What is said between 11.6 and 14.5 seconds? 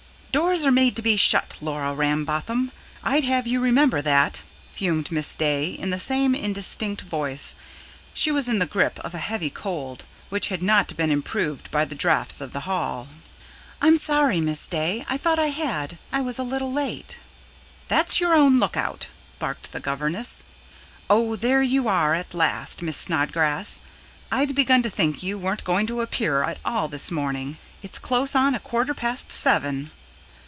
by the draughts of the hall. "I'm sorry,